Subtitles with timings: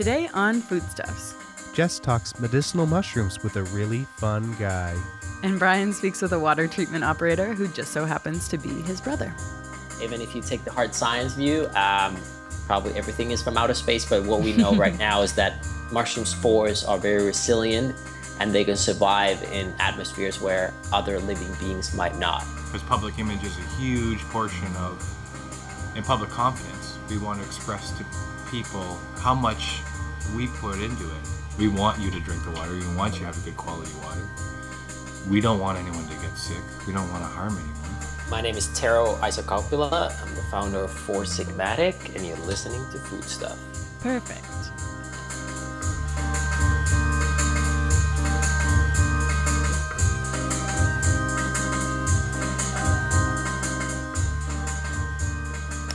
[0.00, 1.34] Today on Foodstuffs.
[1.74, 4.96] Jess talks medicinal mushrooms with a really fun guy.
[5.42, 8.98] And Brian speaks with a water treatment operator who just so happens to be his
[8.98, 9.30] brother.
[10.02, 12.16] Even if you take the hard science view, um,
[12.64, 14.08] probably everything is from outer space.
[14.08, 17.94] But what we know right now is that mushroom spores are very resilient
[18.40, 22.42] and they can survive in atmospheres where other living beings might not.
[22.64, 24.96] Because public image is a huge portion of,
[25.94, 28.04] in public confidence, we want to express to
[28.50, 29.82] people how much
[30.34, 31.28] we put into it.
[31.58, 32.72] We want you to drink the water.
[32.72, 34.28] We want you to have a good quality water.
[35.28, 36.62] We don't want anyone to get sick.
[36.86, 38.30] We don't want to harm anyone.
[38.30, 40.22] My name is Tero Isokauppila.
[40.22, 43.58] I'm the founder of Four Sigmatic, and you're listening to Food Stuff.
[44.00, 44.59] Perfect.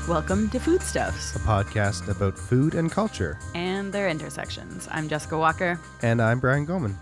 [0.08, 3.40] Welcome to Foodstuffs a podcast about food and culture.
[3.56, 4.88] and their intersections.
[4.92, 5.80] I'm Jessica Walker.
[6.04, 6.96] And I'm Brian Goman.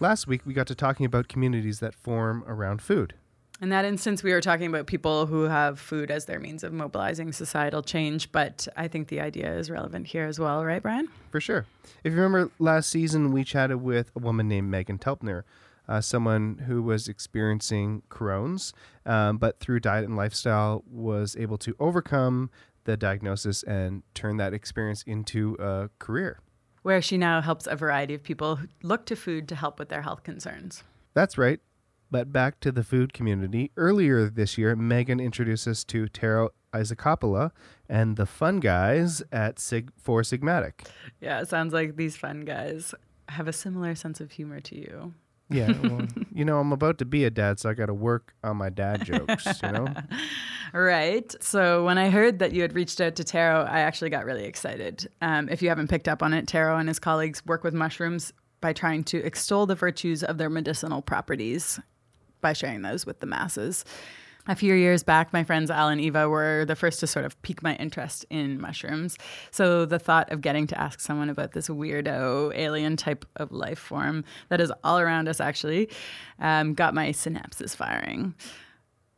[0.00, 3.14] Last week, we got to talking about communities that form around food.
[3.62, 6.72] In that instance, we were talking about people who have food as their means of
[6.74, 11.08] mobilizing societal change, but I think the idea is relevant here as well, right, Brian?
[11.30, 11.64] For sure.
[12.04, 15.42] If you remember last season, we chatted with a woman named Meghan Telpner,
[15.88, 18.72] uh, someone who was experiencing Crohn's,
[19.06, 22.50] um, but through diet and lifestyle was able to overcome
[22.84, 26.40] the diagnosis and turn that experience into a career.
[26.82, 30.02] Where she now helps a variety of people look to food to help with their
[30.02, 30.84] health concerns.
[31.14, 31.60] That's right.
[32.10, 33.70] But back to the food community.
[33.76, 37.50] Earlier this year, Meghan introduced us to Tero Isokauppila
[37.88, 40.86] and the fun guys at Sig- Four Sigmatic.
[41.20, 42.94] Yeah, it sounds like these fun guys
[43.28, 45.14] have a similar sense of humor to you.
[45.50, 48.34] Yeah, well, you know, I'm about to be a dad, so I got to work
[48.44, 49.88] on my dad jokes, you know?
[50.74, 51.34] Right.
[51.42, 54.44] So when I heard that you had reached out to Tero, I actually got really
[54.44, 55.10] excited.
[55.22, 58.34] Um, if you haven't picked up on it, Tero and his colleagues work with mushrooms
[58.60, 61.80] by trying to extol the virtues of their medicinal properties
[62.40, 63.84] by sharing those with the masses.
[64.48, 67.40] A few years back, my friends Al and Eva were the first to sort of
[67.42, 69.18] pique my interest in mushrooms.
[69.50, 73.78] So the thought of getting to ask someone about this weirdo alien type of life
[73.78, 75.90] form that is all around us actually
[76.38, 78.34] um, got my synapses firing.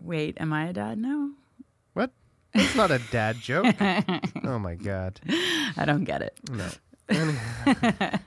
[0.02, 1.30] Wait, am I a dad now?
[1.92, 2.10] What?
[2.52, 3.76] That's not a dad joke.
[4.44, 5.20] oh my God.
[5.76, 6.36] I don't get it.
[6.50, 6.68] No.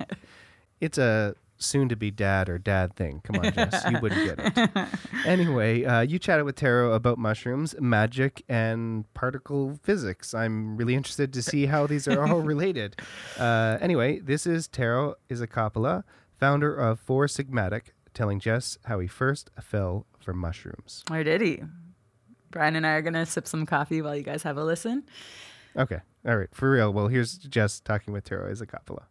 [0.80, 3.22] it's a soon to be dad or dad thing.
[3.24, 3.84] Come on, Jess.
[3.90, 4.88] You wouldn't get it.
[5.26, 10.34] Anyway, uh, you chatted with Tero about mushrooms, magic, and particle physics.
[10.34, 13.00] I'm really interested to see how these are all related.
[13.40, 16.04] Uh, anyway, this is Tero Isokauppila,
[16.38, 21.06] founder of Four Sigmatic, telling Jess how he first fell for mushrooms.
[21.10, 21.62] Or did he?
[22.52, 25.04] Brian and I are going to sip some coffee while you guys have a listen.
[25.78, 26.02] Okay.
[26.28, 26.50] All right.
[26.54, 26.92] For real.
[26.92, 29.04] Well, here's Jess talking with Tero Isokauppila.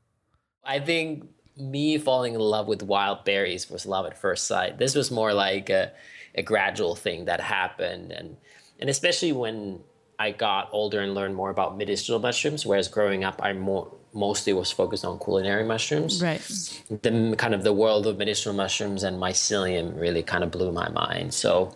[0.65, 1.27] I think
[1.57, 4.79] me falling in love with wild berries was love at first sight.
[4.79, 5.93] This was more like a,
[6.35, 8.37] a gradual thing that happened, and
[8.81, 9.81] and especially when
[10.19, 12.65] I got older and learned more about medicinal mushrooms.
[12.65, 16.23] Whereas growing up, I more mostly was focused on culinary mushrooms.
[16.23, 16.41] Right.
[16.89, 20.89] The kind of the world of medicinal mushrooms and mycelium really kind of blew my
[20.91, 21.33] mind.
[21.34, 21.75] So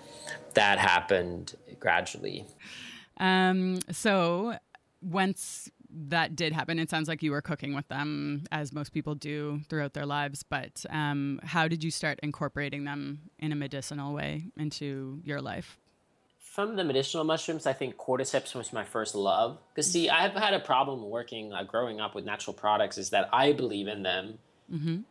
[0.55, 2.47] that happened gradually.
[3.19, 4.59] Um, so
[5.01, 5.71] once
[6.09, 9.61] that did happen, it sounds like you were cooking with them, as most people do
[9.69, 10.43] throughout their lives.
[10.43, 15.79] But um, how did you start incorporating them in a medicinal way into your life?
[16.39, 19.59] From the medicinal mushrooms, I think cordyceps was my first love.
[19.69, 23.28] Because see, I've had a problem working, uh, growing up with natural products, is that
[23.33, 24.39] I believe in them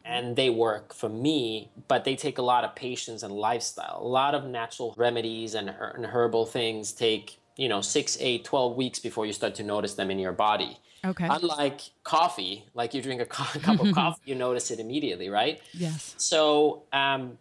[0.03, 3.99] and they work for me, but they take a lot of patience and lifestyle.
[4.01, 8.43] A lot of natural remedies and, her- and herbal things take, you know, six, eight,
[8.43, 10.77] 12 weeks before you start to notice them in your body.
[11.03, 11.27] Okay.
[11.29, 15.61] Unlike coffee, like you drink a co- cup of coffee, you notice it immediately, right?
[15.73, 16.15] yes.
[16.17, 17.37] So, um,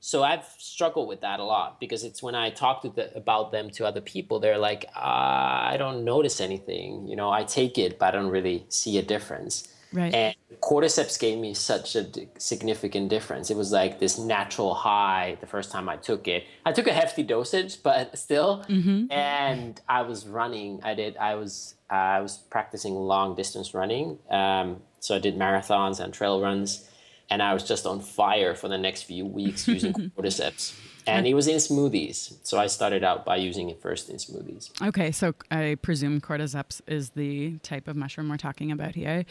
[0.00, 3.50] so I've struggled with that a lot because it's when I talk to the, about
[3.50, 7.08] them to other people, they're like, uh, I don't notice anything.
[7.08, 9.66] You know, I take it, but I don't really see a difference.
[9.96, 10.12] Right.
[10.12, 13.50] And cordyceps gave me such a d- significant difference.
[13.50, 16.44] It was like this natural high the first time I took it.
[16.66, 18.62] I took a hefty dosage, but still.
[19.10, 20.80] And I was running.
[20.82, 21.16] I did.
[21.16, 21.74] I was.
[21.90, 24.18] Uh, I was practicing long distance running.
[24.28, 26.86] Um, so I did marathons and trail runs,
[27.30, 30.74] and I was just on fire for the next few weeks using cordyceps.
[31.06, 32.36] And it was in smoothies.
[32.42, 34.70] So I started out by using it first in smoothies.
[34.88, 39.24] Okay, so I presume cordyceps is the type of mushroom we're talking about here.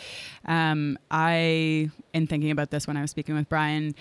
[0.45, 3.94] Um, I, in thinking about this when I was speaking with Brian,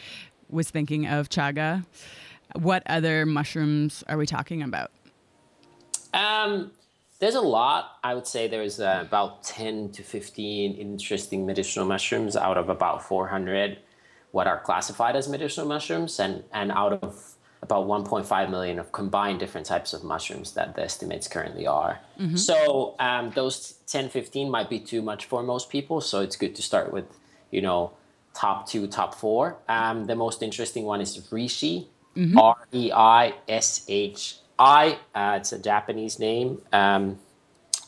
[0.49, 1.85] was thinking of chaga.
[2.55, 4.91] What other mushrooms are we talking about?
[6.13, 6.71] Um,
[7.19, 7.99] there's a lot.
[8.05, 13.03] I would say there's uh, about 10 to 15 interesting medicinal mushrooms out of about
[13.03, 13.79] 400
[14.35, 17.34] what are classified as medicinal mushrooms, and, and out of
[17.65, 21.99] about 1.5 million of combined different types of mushrooms that the estimates currently are.
[22.21, 22.37] Mm-hmm.
[22.37, 26.03] So um, those 10, 15 might be too much for most people.
[26.03, 27.07] So it's good to start with,
[27.51, 27.93] you know,
[28.35, 29.57] top two, top four.
[29.67, 32.39] Um, the most interesting one is Reishi, mm-hmm.
[32.39, 34.99] R E I S H I.
[35.15, 37.19] Uh, it's a Japanese name, um,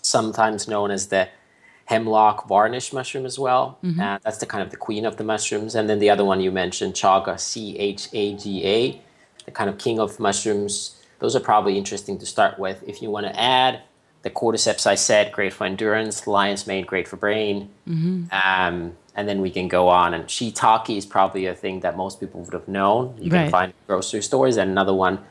[0.00, 1.28] sometimes known as the
[1.84, 3.78] hemlock varnish mushroom as well.
[3.84, 4.00] Mm-hmm.
[4.00, 5.74] Uh, that's the kind of the queen of the mushrooms.
[5.74, 9.02] And then the other one you mentioned, chaga, C H A G A,
[9.46, 11.00] the kind of king of mushrooms.
[11.20, 12.82] Those are probably interesting to start with.
[12.86, 13.80] If you want to add
[14.22, 16.26] the cordyceps, I said, great for endurance.
[16.26, 17.70] Lion's mane, great for brain.
[17.88, 18.24] Mm-hmm.
[18.32, 20.12] Um, and then we can go on.
[20.12, 23.16] And shiitake is probably a thing that most people would have known.
[23.18, 23.44] You right.
[23.44, 24.58] can find grocery stores.
[24.58, 25.24] And another one,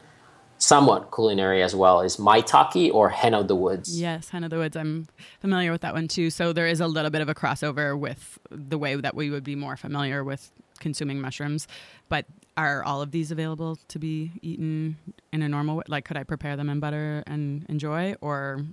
[0.58, 4.00] somewhat culinary as well, is maitake or hen of the woods.
[4.00, 4.76] Yes, hen of the woods.
[4.76, 5.08] I'm
[5.40, 6.32] familiar with that one too.
[6.32, 9.44] So there is a little bit of a crossover with the way that we would
[9.44, 11.68] be more familiar with consuming mushrooms.
[12.10, 12.26] But
[12.58, 14.98] are all of these available to be eaten
[15.32, 15.84] in a normal way?
[15.88, 18.66] Like, could I prepare them in butter and enjoy, or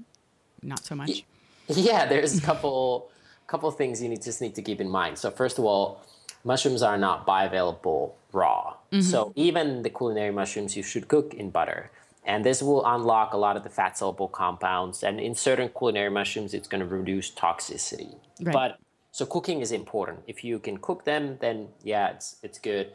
[0.62, 1.24] not so much?
[1.68, 3.10] Yeah, there's a couple
[3.46, 5.18] couple things you need, just need to keep in mind.
[5.18, 6.02] So first of all,
[6.42, 8.74] mushrooms are not bioavailable raw.
[8.90, 9.00] Mm-hmm.
[9.02, 11.90] So even the culinary mushrooms you should cook in butter.
[12.24, 15.02] And this will unlock a lot of the fat soluble compounds.
[15.02, 18.14] And in certain culinary mushrooms, it's going to reduce toxicity.
[18.40, 18.52] Right.
[18.52, 18.78] But
[19.10, 20.20] so cooking is important.
[20.26, 22.92] If you can cook them, then yeah, it's it's good.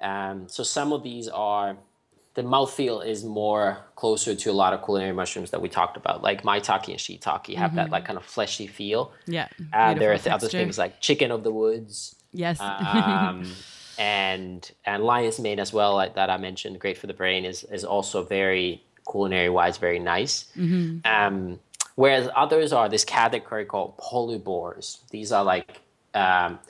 [0.00, 1.76] Um, so some of these are
[2.34, 6.22] the mouthfeel is more closer to a lot of culinary mushrooms that we talked about,
[6.22, 7.76] like maitake and shiitake have mm-hmm.
[7.76, 9.12] that like kind of fleshy feel.
[9.26, 9.48] Yeah.
[9.72, 12.14] Uh, there are th- other things like chicken of the woods.
[12.32, 12.60] Yes.
[12.60, 13.44] um,
[13.98, 17.64] and and lion's mane as well, like that I mentioned, great for the brain, is
[17.64, 20.46] is also very culinary wise very nice.
[20.56, 20.98] Mm-hmm.
[21.04, 21.58] Um,
[21.96, 24.98] whereas others are this category called polypores.
[25.10, 25.80] These are like
[26.14, 26.60] um,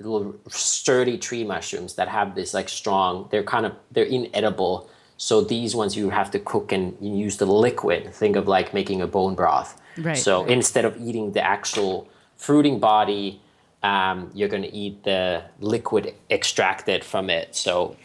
[0.00, 4.88] little sturdy tree mushrooms that have this like strong they're kind of they're inedible.
[5.16, 8.14] So these ones you have to cook and you use the liquid.
[8.14, 9.80] Think of like making a bone broth.
[9.96, 10.16] Right.
[10.16, 13.40] So instead of eating the actual fruiting body
[13.82, 17.54] um, you're going to eat the liquid extracted from it.
[17.54, 17.96] So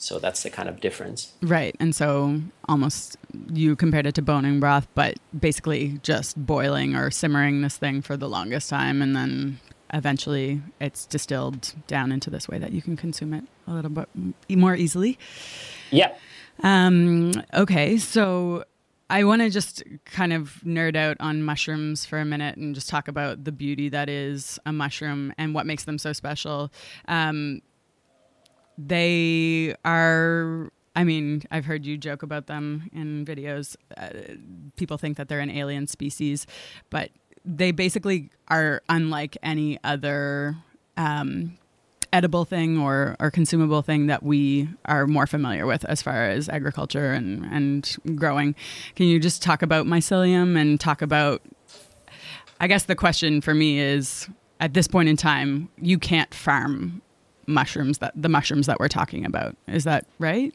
[0.00, 1.32] so that's the kind of difference.
[1.42, 1.74] Right.
[1.80, 3.16] And so almost
[3.52, 8.16] you compared it to boning broth but basically just boiling or simmering this thing for
[8.16, 9.58] the longest time and then
[9.92, 14.08] eventually it's distilled down into this way that you can consume it a little bit
[14.50, 15.18] more easily.
[15.90, 16.14] Yeah.
[16.62, 18.64] Um, okay, so
[19.10, 22.88] I want to just kind of nerd out on mushrooms for a minute and just
[22.88, 26.70] talk about the beauty that is a mushroom and what makes them so special.
[27.06, 27.62] Um,
[28.76, 33.76] they are I mean, I've heard you joke about them in videos.
[33.96, 34.34] Uh,
[34.74, 36.44] people think that they're an alien species,
[36.90, 37.10] but
[37.48, 40.56] they basically are unlike any other
[40.98, 41.56] um,
[42.12, 46.48] edible thing or, or consumable thing that we are more familiar with as far as
[46.48, 48.54] agriculture and, and growing.
[48.96, 51.42] Can you just talk about mycelium and talk about?
[52.60, 54.28] I guess the question for me is
[54.60, 57.00] at this point in time, you can't farm
[57.46, 59.56] mushrooms that the mushrooms that we're talking about.
[59.66, 60.52] Is that right?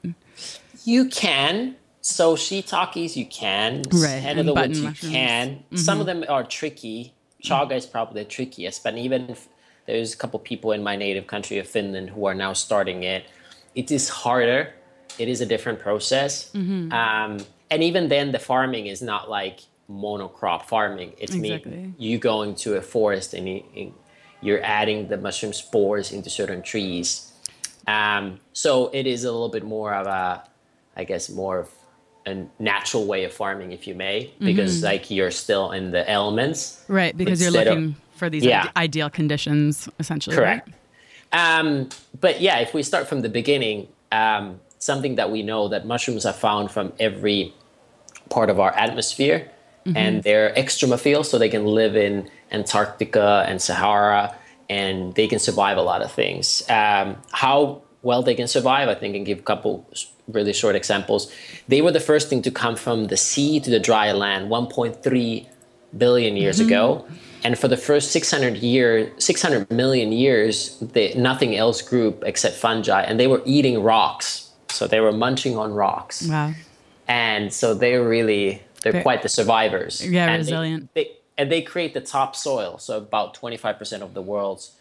[0.86, 4.20] You can, so shiitakes you can, right.
[4.20, 5.14] hen of the woods you mushrooms.
[5.14, 5.50] can.
[5.50, 5.78] Mm-hmm.
[5.78, 7.14] Some of them are tricky.
[7.42, 9.48] Chaga is probably the trickiest, but even if
[9.88, 13.26] there's a couple people in my native country of Finland who are now starting it,
[13.74, 14.74] it is harder.
[15.18, 16.92] It is a different process, mm-hmm.
[16.92, 17.38] um,
[17.72, 21.14] and even then, the farming is not like monocrop farming.
[21.18, 21.72] It's exactly.
[21.72, 23.94] me you going to a forest and you,
[24.42, 27.32] you're adding the mushroom spores into certain trees.
[27.88, 30.44] Um, so it is a little bit more of a,
[30.96, 31.70] I guess, more of
[32.26, 34.86] a natural way of farming, if you may, because mm-hmm.
[34.86, 36.84] like you're still in the elements.
[36.88, 38.72] Right, because you're looking of, for these yeah.
[38.78, 40.36] ideal conditions, essentially.
[40.36, 40.70] Correct.
[41.34, 41.58] Right?
[41.60, 41.90] Um,
[42.20, 46.26] but yeah, if we start from the beginning, um, something that we know that mushrooms
[46.26, 47.54] are found from every
[48.30, 49.50] part of our atmosphere,
[49.86, 49.98] mm-hmm.
[49.98, 54.36] and they're extremophile, so they can live in Antarctica and Sahara,
[54.70, 56.64] and they can survive a lot of things.
[56.70, 59.86] Um, how well they can survive, I think, and give a couple
[60.28, 61.32] really short examples.
[61.68, 65.48] They were the first thing to come from the sea to the dry land 1.3
[65.98, 66.68] billion years mm-hmm.
[66.68, 67.06] ago.
[67.44, 73.02] And for the first 600 years, 600 million years, they, nothing else grew except fungi,
[73.02, 74.50] and they were eating rocks.
[74.70, 76.26] So they were munching on rocks.
[76.26, 76.54] Wow.
[77.08, 80.08] And so they're really they're, quite the survivors.
[80.08, 80.90] Yeah, and resilient.
[80.94, 82.78] They, they, and they create the top soil.
[82.78, 84.72] So about 25% of the world's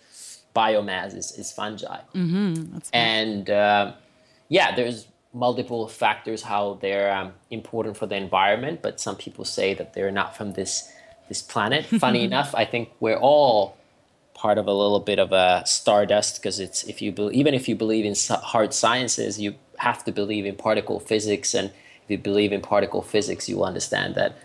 [0.54, 2.00] biomass is, is fungi.
[2.14, 2.78] Mm-hmm.
[2.92, 3.92] and uh,
[4.48, 9.74] yeah, there's multiple factors how they're um, important for the environment, but some people say
[9.74, 10.90] that they're not from this
[11.28, 11.86] this planet.
[12.00, 13.76] Funny enough, I think we're all
[14.34, 17.68] part of a little bit of a stardust because it's if you be, even if
[17.68, 21.70] you believe in hard sciences, you have to believe in particle physics, and
[22.04, 24.36] if you believe in particle physics, you understand that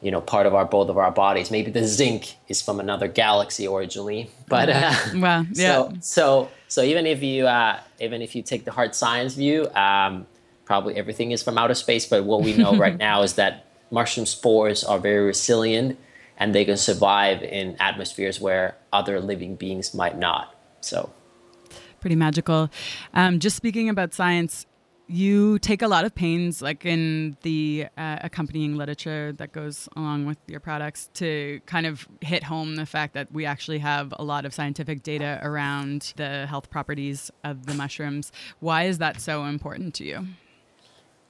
[0.00, 1.50] you know part of our both of our bodies.
[1.50, 5.72] Maybe the zinc is from another galaxy originally, but uh, well, yeah.
[5.72, 9.68] So so so even if you uh, even if you take the hard science view,
[9.74, 10.26] um,
[10.64, 12.06] probably everything is from outer space.
[12.06, 15.98] But what we know right now is that mushroom spores are very resilient
[16.36, 20.54] and they can survive in atmospheres where other living beings might not.
[20.80, 21.10] So
[22.00, 22.70] pretty magical.
[23.12, 24.66] Um, just speaking about science,
[25.10, 30.26] you take a lot of pains, like in the uh, accompanying literature that goes along
[30.26, 34.24] with your products, to kind of hit home the fact that we actually have a
[34.24, 38.30] lot of scientific data around the health properties of the mushrooms.
[38.60, 40.16] Why is that so important to you?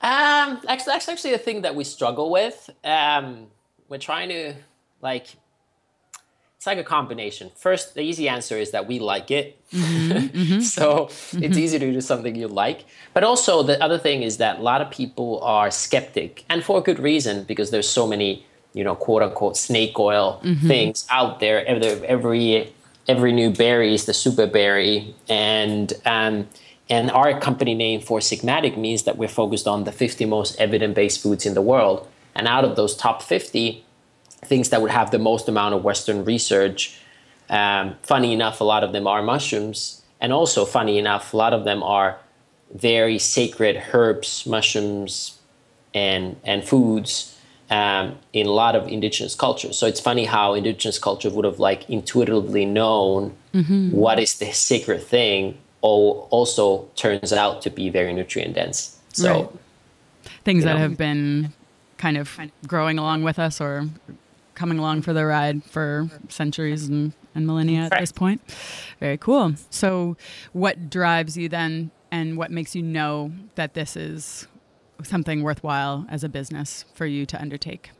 [0.02, 2.68] Um, actually, that's actually a thing that we struggle with.
[2.84, 3.46] Um,
[3.88, 4.54] we're trying to
[5.00, 5.28] like
[6.60, 7.50] it's like a combination.
[7.56, 9.58] First, the easy answer is that we like it.
[9.70, 10.60] Mm-hmm, mm-hmm.
[10.76, 11.42] so mm-hmm.
[11.42, 12.84] it's easy to do something you like.
[13.14, 16.76] But also, the other thing is that a lot of people are skeptic, and for
[16.76, 20.68] a good reason, because there's so many, you know, quote unquote snake oil mm-hmm.
[20.68, 21.64] things out there.
[21.64, 22.74] Every, every
[23.08, 26.46] every new berry is the super berry, and um,
[26.90, 31.22] and our company name Four Sigmatic means that we're focused on the 50 most evidence-based
[31.22, 33.82] foods in the world, and out of those top 50
[34.42, 36.98] things that would have the most amount of Western research.
[37.48, 41.52] Um, funny enough, a lot of them are mushrooms, and also funny enough, a lot
[41.52, 42.18] of them are
[42.72, 45.38] very sacred herbs, mushrooms,
[45.92, 47.36] and and foods
[47.70, 49.76] um, in a lot of indigenous cultures.
[49.76, 53.90] So it's funny how indigenous culture would have like intuitively known mm-hmm.
[53.90, 58.98] what is the sacred thing, or also turns out to be very nutrient dense.
[59.12, 59.48] So right.
[60.44, 60.80] things that know.
[60.80, 61.52] have been
[61.96, 63.86] kind of growing along with us or
[64.60, 68.42] coming along for the ride for centuries and, and millennia at this point.
[69.00, 69.54] Very cool.
[69.70, 70.18] So,
[70.52, 74.46] what drives you then, and what makes you know that this is
[75.02, 77.90] something worthwhile as a business for you to undertake?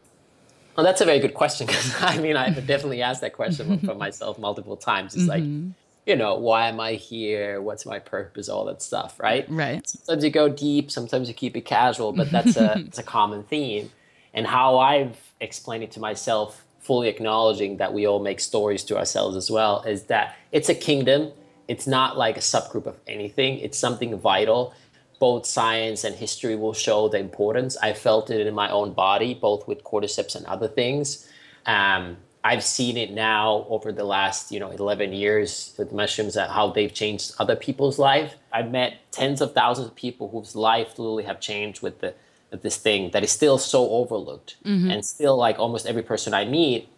[0.76, 3.94] Well, that's a very good question because I mean, I've definitely asked that question for
[3.94, 5.14] myself multiple times.
[5.14, 5.66] It's mm-hmm.
[5.66, 5.74] like,
[6.04, 7.62] you know, why am I here?
[7.62, 8.50] What's my purpose?
[8.50, 9.46] All that stuff, right?
[9.48, 9.88] Right.
[9.88, 13.44] Sometimes you go deep, sometimes you keep it casual, but that's a it's a common
[13.44, 13.90] theme.
[14.34, 18.98] And how I've explained it to myself, fully acknowledging that we all make stories to
[18.98, 21.32] ourselves as well, is that it's a kingdom.
[21.68, 24.74] It's not like a subgroup of anything, it's something vital.
[25.18, 27.76] Both science and history will show the importance.
[27.76, 31.28] I felt it in my own body, both with cordyceps and other things.
[31.66, 36.50] Um, I've seen it now over the last, you know, 11 years with mushrooms and
[36.50, 38.34] how they've changed other people's life.
[38.50, 42.14] I've met tens of thousands of people whose life literally have changed with the
[42.50, 44.90] this thing that is still so overlooked mm-hmm.
[44.90, 46.88] and still like almost every person i meet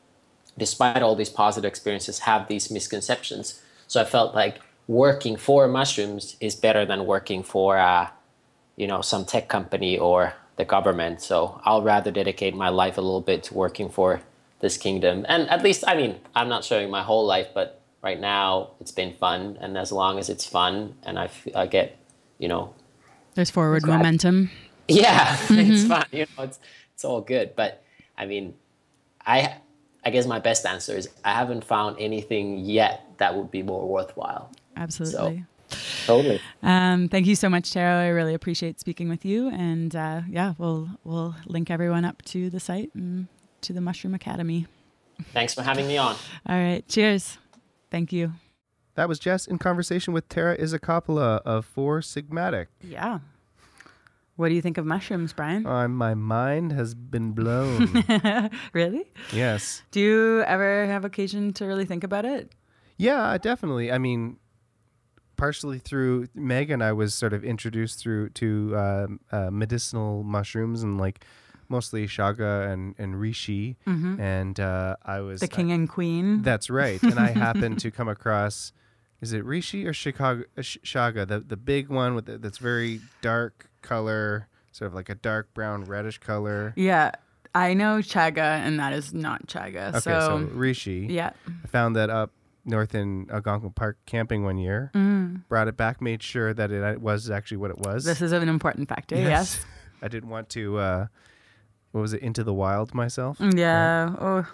[0.59, 3.61] despite all these positive experiences have these misconceptions.
[3.87, 8.09] So i felt like working for mushrooms is better than working for uh,
[8.77, 11.21] you know some tech company or the government.
[11.23, 14.21] So i'll rather dedicate my life a little bit to working for
[14.61, 15.25] this kingdom.
[15.29, 18.93] And at least i mean i'm not showing my whole life but right now it's
[18.93, 19.59] been fun.
[19.61, 21.97] And as long as it's fun and I, f- I get
[22.39, 22.75] you know
[23.35, 24.51] there's forward momentum
[24.89, 25.73] yeah, mm-hmm.
[25.73, 26.07] it's fine.
[26.13, 26.61] You know, it's
[26.95, 27.55] it's all good.
[27.57, 27.83] But
[28.17, 28.55] I mean,
[29.25, 29.57] I
[30.05, 33.89] I guess my best answer is I haven't found anything yet that would be more
[33.89, 34.51] worthwhile.
[34.77, 35.45] Absolutely.
[35.69, 36.41] So, totally.
[36.63, 38.01] Um, thank you so much, Tero.
[38.01, 39.49] I really appreciate speaking with you.
[39.49, 43.29] And uh, yeah, we'll we'll link everyone up to the site and
[43.63, 44.67] to the Mushroom Academy.
[45.33, 46.17] Thanks for having me on.
[46.49, 46.87] All right.
[46.89, 47.39] Cheers.
[47.91, 48.33] Thank you.
[48.95, 52.67] That was Jess in conversation with Tero Isokauppila of Four Sigmatic.
[52.83, 53.21] Yeah.
[54.37, 55.67] What do you think of mushrooms, Brian?
[55.67, 58.05] Uh, my mind has been blown.
[58.73, 59.05] really?
[59.33, 59.83] Yes.
[59.91, 62.53] Do you ever have occasion to really think about it?
[62.97, 63.93] Yeah, definitely.
[63.93, 64.39] I mean,
[65.37, 70.99] partially through Meghan, I was sort of introduced through to uh, uh, medicinal mushrooms and
[70.99, 71.25] like
[71.69, 74.21] mostly chaga and and reishi, mm-hmm.
[74.21, 76.43] and uh, I was the king and queen.
[76.43, 77.03] That's right.
[77.03, 78.73] and I happened to come across.
[79.21, 81.27] Is it reishi or Chicago, uh, chaga?
[81.27, 85.53] The the big one with the, that's very dark color, sort of like a dark
[85.55, 86.73] brown reddish color.
[86.77, 87.13] Yeah.
[87.55, 89.91] I know chaga, and that is not chaga.
[89.91, 91.11] Okay, so, so reishi.
[91.11, 91.33] Yeah.
[91.47, 92.31] I found that up
[92.65, 94.91] north in Algonquin Park camping one year.
[94.95, 95.47] Mm.
[95.49, 98.05] Brought it back, made sure that it was actually what it was.
[98.05, 99.17] This is an important factor.
[99.17, 99.29] Yes.
[99.29, 99.67] yes.
[100.03, 100.79] I didn't want to.
[100.79, 101.07] Uh,
[101.93, 102.23] what was it?
[102.23, 103.39] Into the wild myself.
[103.39, 104.05] Mm, yeah.
[104.05, 104.47] Right?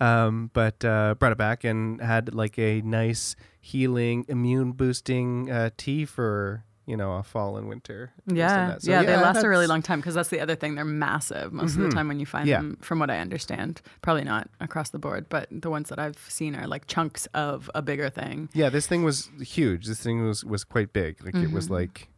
[0.00, 0.04] Oh.
[0.04, 5.70] Um, but uh, brought it back and had like a nice healing, immune boosting uh,
[5.76, 8.12] tea for you know a fall and winter.
[8.26, 8.78] Yeah.
[8.78, 10.74] So, yeah, they last a really long time because that's the other thing.
[10.74, 12.58] They're massive most of the time when you find Yeah.
[12.58, 12.78] them.
[12.82, 16.54] From what I understand, probably not across the board, but the ones that I've seen
[16.54, 18.48] are like chunks of a bigger thing.
[18.52, 19.86] Yeah, this thing was huge.
[19.86, 21.24] This thing was was quite big.
[21.24, 21.54] Like it Mm-hmm.
[21.54, 22.08] was like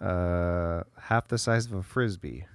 [0.00, 2.46] uh half the size of a frisbee.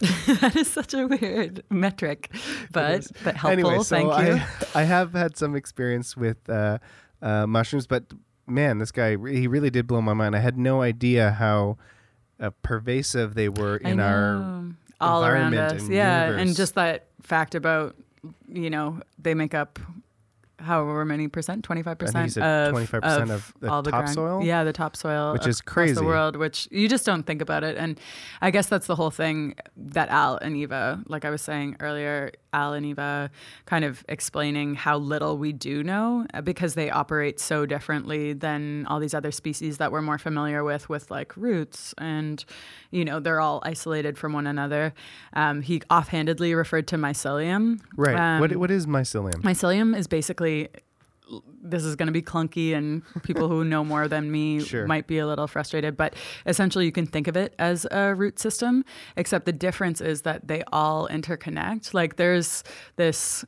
[0.40, 2.30] that is such a weird metric,
[2.72, 3.50] but but helpful.
[3.50, 4.42] anyway, so Thank I, you.
[4.74, 6.78] I have had some experience with uh,
[7.22, 8.04] uh, mushrooms, but
[8.46, 10.34] man, this guy he really did blow my mind.
[10.36, 11.76] I had no idea how
[12.40, 14.64] uh, pervasive they were in our
[15.00, 15.82] all around environment us.
[15.82, 16.42] and yeah, universe.
[16.42, 17.96] and just that fact about
[18.48, 19.78] you know they make up
[20.60, 24.42] however many percent, twenty five percent of 25% of the all the ground- topsoil?
[24.44, 25.94] Yeah, the topsoil, Which is crazy.
[25.94, 28.00] The world, which you just don't think about it, and
[28.40, 32.30] I guess that's the whole thing that Al and Eva, like I was saying earlier,
[32.54, 33.30] Al and Eva,
[33.66, 38.86] kind of explaining how little we do know uh, because they operate so differently than
[38.86, 42.44] all these other species that we're more familiar with, with like roots and
[42.90, 44.94] you know they're all isolated from one another.
[45.32, 47.80] Um, he offhandedly referred to mycelium.
[47.96, 48.16] right.
[48.16, 49.42] Um, what what is mycelium?
[49.42, 50.68] Mycelium is basically
[51.62, 54.86] this is going to be clunky and people who know more than me Sure.
[54.86, 56.14] might be a little frustrated but
[56.46, 58.84] essentially you can think of it as a root system
[59.16, 62.62] except the difference is that they all interconnect like there's
[62.96, 63.44] this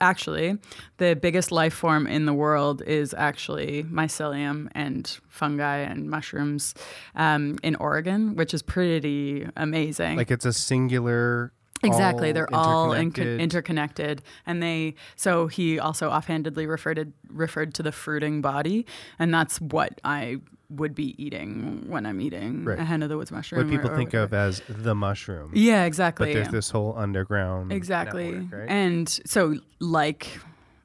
[0.00, 0.56] actually
[0.96, 6.74] the biggest life form in the world is actually mycelium and fungi and mushrooms
[7.16, 11.52] um, in oregon which is pretty amazing like it's a singular.
[11.84, 14.94] Exactly, all they're all in- interconnected- interconnected, and they.
[15.16, 18.86] So he also offhandedly referred to, referred to the fruiting body,
[19.18, 20.38] and that's what I
[20.70, 22.78] would be eating when I'm eating Right.
[22.78, 23.62] a hen of the woods mushroom.
[23.64, 25.50] what people or- or think of as the mushroom.
[25.54, 28.68] Yeah, exactly But there's this whole underground exactly, network, right?
[28.70, 30.40] and so like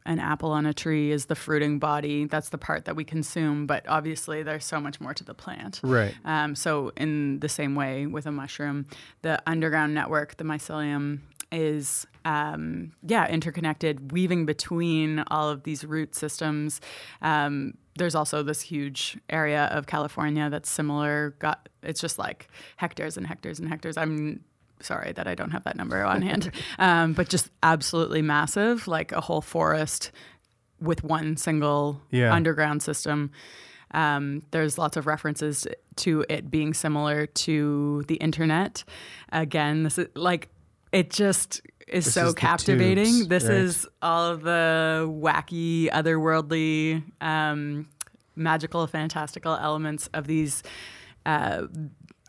[0.09, 2.25] an apple on a tree is the fruiting body.
[2.25, 5.79] That's the part that we consume, but obviously there's so much more to the plant.
[5.83, 6.15] right.
[6.25, 8.87] Um, so, in the same way with a mushroom,
[9.21, 11.19] the underground network, the mycelium,
[11.51, 16.81] is um, yeah interconnected, weaving between all of these root systems.
[17.21, 21.35] Um, there's also this huge area of California that's similar.
[21.37, 23.95] Got it's just like hectares and hectares and hectares.
[23.95, 24.43] I'm
[24.81, 29.11] sorry that I don't have that number on hand, um, but just absolutely massive, like
[29.11, 30.11] a whole forest
[30.81, 32.33] with one single Yeah.
[32.33, 33.31] underground system.
[33.91, 38.83] Um, there's lots of references to it being similar to the internet.
[39.31, 40.49] Again, this is like
[40.91, 43.05] it just is This so is captivating.
[43.05, 43.53] tubes, this right?
[43.57, 47.87] is all of the wacky, otherworldly, um,
[48.35, 50.61] magical, fantastical elements of these
[51.25, 51.63] uh,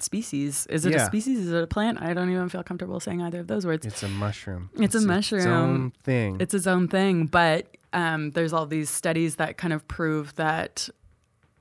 [0.02, 0.66] species.
[0.68, 1.02] Is it Yeah.
[1.04, 1.38] a species?
[1.40, 2.00] Is it a plant?
[2.02, 3.86] I don't even feel comfortable saying either of those words.
[3.86, 4.70] It's a mushroom.
[4.74, 5.46] It's a Its mushroom.
[5.48, 6.36] own thing.
[6.40, 10.88] It's its own thing, but um, there's all these studies that kind of prove that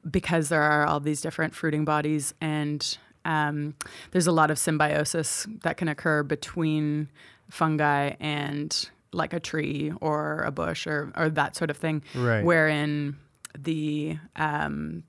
[0.09, 3.75] because there are all these different fruiting bodies and um,
[4.11, 7.09] there's a lot of symbiosis that can occur between
[7.49, 12.43] fungi and like a tree or a bush or, or that sort of thing Right.
[12.45, 13.17] wherein
[13.57, 15.03] the um,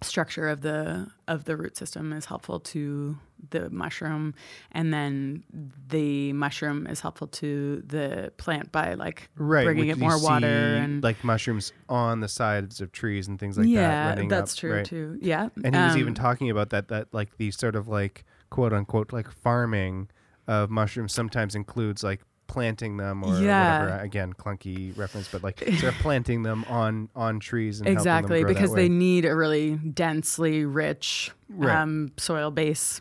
[0.00, 3.18] structure of the of the root system is helpful to
[3.50, 4.32] the mushroom
[4.72, 5.42] and then
[5.88, 11.02] the mushroom is helpful to the plant by like right, bringing it more water and
[11.02, 13.70] like mushrooms on the sides of trees and things like that.
[13.72, 14.84] yeah that's up, true right?
[14.84, 17.88] too yeah And he was even Um, talking about that that like the sort of
[17.88, 20.08] like quote unquote like farming
[20.46, 23.78] of mushrooms sometimes includes like planting them or Yeah.
[23.84, 24.02] whatever.
[24.02, 28.18] Again, clunky reference, but like sort of planting them on on trees and helping them
[28.18, 31.76] exactly because they need a really densely rich Right.
[31.76, 33.00] um, soil base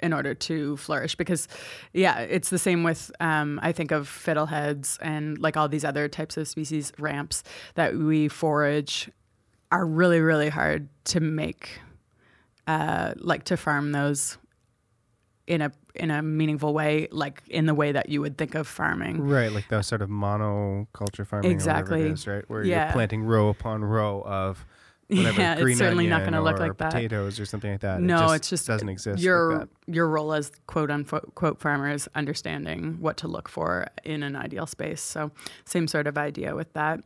[0.00, 1.46] in order to flourish because
[1.92, 6.08] yeah it's the same with um, i think of fiddleheads and like all these other
[6.08, 7.42] types of species ramps
[7.76, 9.08] that we forage
[9.70, 11.78] are really really hard to make
[12.66, 14.36] uh, like to farm those
[15.46, 18.66] in a in a meaningful way like in the way that you would think of
[18.66, 22.02] farming Right, like those sort of monoculture farming Exactly.
[22.02, 22.44] it is, right?
[22.48, 22.84] Where Yeah.
[22.86, 24.64] you're planting row upon row of
[25.08, 26.90] whatever Yeah, it's green certainly not gonna look or like that.
[26.92, 27.98] potatoes or something like that.
[28.00, 29.94] It No, just it's just doesn't exist Your like that.
[29.94, 34.34] your role as quote unquote quote farmer is understanding what to look for in an
[34.34, 35.00] ideal space.
[35.02, 35.30] So
[35.64, 37.00] same sort of idea with that.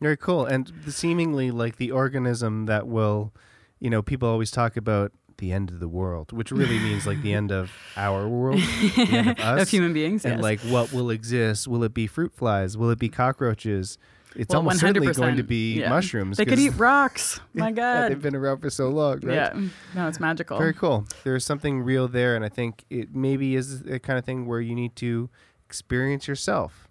[0.00, 0.44] Very cool.
[0.44, 3.32] And the seemingly like the organism that will,
[3.80, 7.20] you know, people always talk about the end of the world, which really means like
[7.22, 10.24] the end of our world, the end of us, of human beings.
[10.24, 10.42] and yes.
[10.42, 11.68] like what will exist?
[11.68, 12.76] Will it be fruit flies?
[12.76, 13.98] Will it be cockroaches?
[14.34, 15.88] It's Well, almost certainly going to be yeah.
[15.88, 16.36] mushrooms.
[16.36, 17.40] they could eat rocks.
[17.54, 18.10] My yeah, God.
[18.10, 19.34] they've been around for so long, right?
[19.34, 19.60] Yeah.
[19.94, 20.58] No, it's magical.
[20.58, 21.06] Very cool.
[21.24, 24.60] There's something real there, and I think it maybe is the kind of thing where
[24.60, 25.30] you need to
[25.64, 26.85] experience yourself.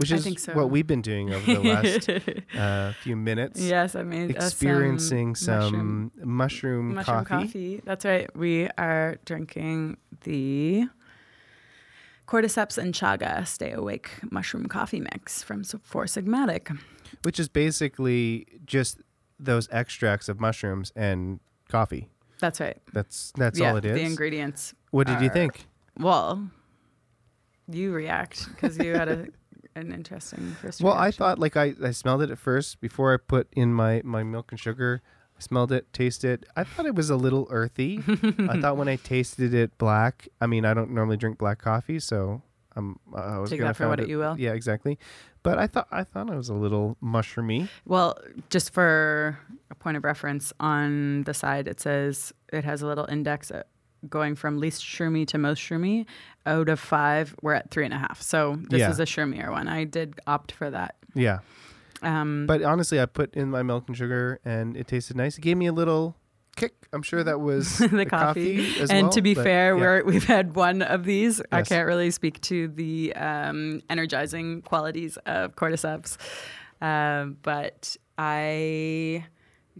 [0.00, 0.54] Which is so.
[0.54, 2.08] what we've been doing over the last
[2.58, 3.60] uh, few minutes.
[3.60, 7.46] yes, I made us experiencing some, mushroom, mushroom, mushroom coffee.
[7.46, 7.82] coffee.
[7.84, 8.34] That's right.
[8.34, 10.88] We are drinking the
[12.26, 16.76] Cordyceps and Chaga Stay Awake Mushroom Coffee Mix from Four Sigmatic.
[17.22, 19.00] which is basically just
[19.38, 22.08] those extracts of mushrooms and coffee.
[22.38, 22.78] That's right.
[22.92, 23.94] That's that's yeah, all it is.
[23.94, 24.74] the ingredients.
[24.92, 25.66] what did you think?
[25.98, 26.48] Well,
[27.68, 29.26] you react because you had a,
[29.74, 30.80] an interesting first.
[30.82, 34.02] Well, I thought like I, I smelled it at first before I put in my,
[34.04, 35.02] my milk and sugar.
[35.36, 36.46] I smelled it, tasted.
[36.56, 38.02] I thought it was a little earthy.
[38.48, 40.28] I thought when I tasted it black.
[40.40, 42.42] I mean, I don't normally drink black coffee, so
[42.76, 44.38] I'm I was Take that for what it, you will.
[44.38, 44.98] Yeah, exactly.
[45.42, 47.68] But I thought I thought it was a little mushroomy.
[47.86, 48.18] Well,
[48.50, 49.38] just for
[49.70, 53.62] a point of reference, on the side it says it has a little index uh,
[54.08, 56.06] going from least shroomy to most shroomy.
[56.46, 58.22] Out of five, we're at three and a half.
[58.22, 58.90] So this Yeah.
[58.90, 59.68] is a shroomier one.
[59.68, 60.96] I did opt for that.
[61.14, 61.40] Yeah.
[62.02, 65.36] Um, But honestly, I put in my milk and sugar, and it tasted nice.
[65.36, 66.16] It gave me a little
[66.56, 66.72] kick.
[66.94, 68.80] I'm sure that was the coffee.
[68.80, 69.80] as and well, to be but fair, yeah.
[69.80, 71.40] we're, we've had one of these.
[71.52, 71.68] I Yes.
[71.68, 76.16] can't really speak to the um, energizing qualities of cordyceps,
[76.80, 79.26] um, but I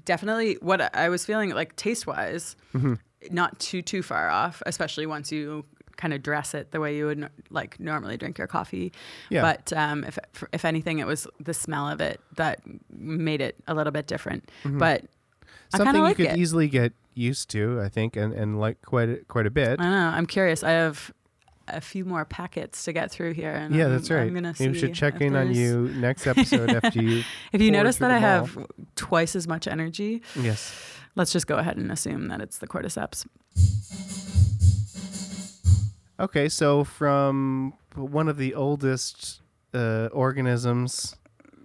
[0.04, 2.94] definitely what I was feeling like taste wise, Mm-hmm.
[3.30, 5.64] Not too too far off, especially once you
[5.96, 8.92] kind of dress it the way you would n- like normally drink your coffee.
[9.28, 9.42] Yeah.
[9.42, 10.18] But um, if
[10.52, 14.50] if anything, it was the smell of it that made it a little bit different.
[14.64, 15.04] But
[15.74, 16.38] something you like could it.
[16.38, 19.80] easily get used to, I think, and, and like quite a, quite a bit.
[19.80, 20.16] I know.
[20.16, 20.62] I'm curious.
[20.64, 21.12] I have
[21.68, 23.52] a few more packets to get through here.
[23.52, 24.22] And yeah, I'm, that's right.
[24.22, 27.22] I'm gonna should check in on you next episode after you.
[27.52, 28.56] If you notice that I have
[28.96, 30.74] twice as much energy, Yes.
[31.16, 33.26] Let's just go ahead and assume that it's the cordyceps.
[36.18, 39.40] Okay, so from one of the oldest
[39.72, 41.16] uh, organisms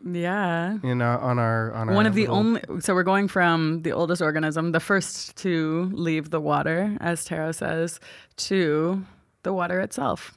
[0.06, 0.78] Yeah.
[0.82, 3.92] in our, on our on our One of the only, so we're going from the
[3.92, 8.00] oldest organism, the first to leave the water, as Tero says,
[8.38, 9.04] to
[9.44, 10.34] the water itself.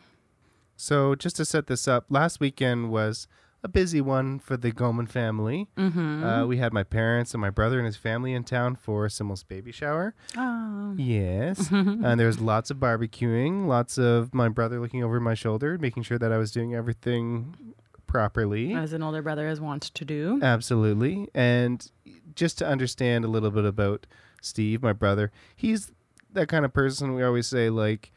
[0.76, 3.28] So just to set this up, last weekend was
[3.62, 5.68] a busy one for the Goman family.
[5.76, 6.24] Mm-hmm.
[6.24, 9.42] Uh, we had my parents and my brother and his family in town for Simmel's
[9.42, 10.14] baby shower.
[10.36, 10.94] Oh.
[10.96, 11.68] Yes.
[11.70, 16.04] and there was lots of barbecuing, lots of my brother looking over my shoulder, making
[16.04, 17.74] sure that I was doing everything
[18.06, 18.74] properly.
[18.74, 20.38] As an older brother is wont to do.
[20.42, 21.28] Absolutely.
[21.34, 21.90] And
[22.34, 24.06] just to understand a little bit about
[24.40, 25.90] Steve, my brother, he's
[26.32, 28.12] that kind of person we always say, like,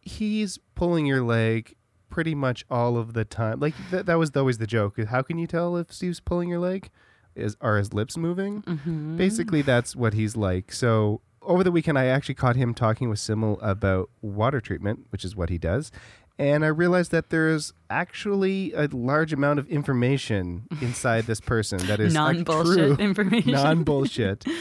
[0.00, 1.76] he's pulling your leg
[2.12, 3.58] pretty much all of the time.
[3.58, 5.02] Like, th- that was always the joke.
[5.02, 6.90] How can you tell if Steve's pulling your leg?
[7.34, 8.62] Is Are his lips moving?
[8.62, 9.16] Mm-hmm.
[9.16, 10.70] Basically, that's what he's like.
[10.70, 15.24] So, over the weekend, I actually caught him talking with Simmel about water treatment, which
[15.24, 15.90] is what he does.
[16.38, 22.00] And I realized that there's actually a large amount of information inside this person that
[22.00, 23.52] is Non bullshit information.
[23.52, 24.44] non bullshit.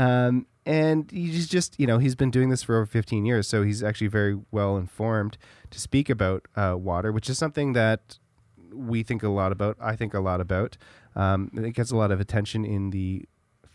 [0.00, 3.62] Um, and he's just, you know, he's been doing this for over 15 years, so
[3.62, 5.36] he's actually very well informed
[5.70, 8.18] to speak about uh, water, which is something that
[8.72, 9.76] we think a lot about.
[9.78, 10.78] I think a lot about.
[11.14, 13.26] Um, it gets a lot of attention in the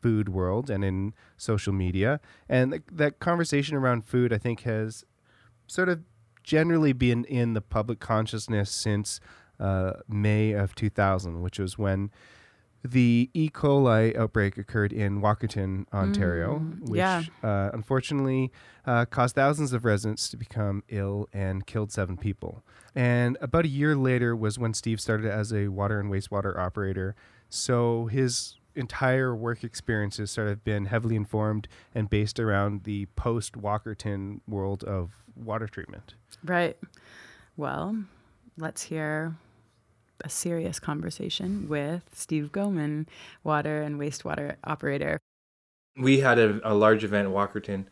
[0.01, 5.03] food world and in social media, and th- that conversation around food, I think, has
[5.67, 6.01] sort of
[6.43, 9.19] generally been in the public consciousness since
[9.59, 12.09] uh, May of 2000, which was when
[12.91, 13.49] the E.
[13.49, 17.23] coli outbreak occurred in Walkerton, Ontario, Mm, which yeah.
[17.43, 18.51] uh, unfortunately
[18.85, 22.63] uh, caused thousands of residents to become ill and killed seven people.
[22.93, 27.15] And about a year later was when Steve started as a water and wastewater operator.
[27.49, 33.53] So his entire work experiences sort of been heavily informed and based around the post
[33.53, 36.13] Walkerton world of water treatment.
[36.43, 36.77] Right.
[37.57, 37.95] Well,
[38.57, 39.35] let's hear
[40.23, 43.07] a serious conversation with Steve Goman,
[43.43, 45.19] water and wastewater operator.
[45.97, 47.85] We had a, a large event in Walkerton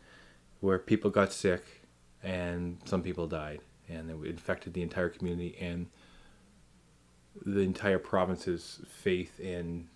[0.60, 1.64] where people got sick
[2.24, 3.60] and some people died,
[3.90, 5.88] and it infected the entire community and
[7.46, 9.90] the entire province's faith in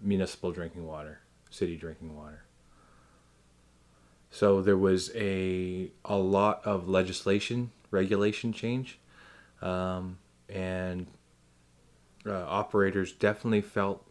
[0.00, 2.44] municipal drinking water, city drinking water.
[4.30, 8.98] So there was a a lot of legislation, regulation change,
[9.62, 11.06] um, and
[12.26, 14.04] uh, operators definitely felt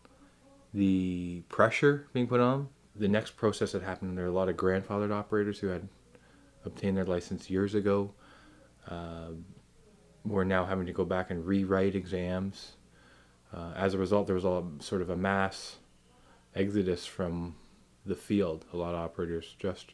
[0.74, 2.70] the pressure being put on.
[2.96, 5.88] The next process that happened, there were a lot of grandfathered operators who had
[6.64, 8.12] obtained their license years ago.
[8.88, 9.32] Uh,
[10.26, 12.74] were now having to go back and rewrite exams.
[13.54, 15.78] Uh, as a result, there was a sort of a mass
[16.56, 17.56] exodus from
[18.06, 18.66] the field.
[18.74, 19.94] A lot of operators just